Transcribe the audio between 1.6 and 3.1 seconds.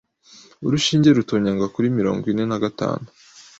kuri mirongo ine na gatanu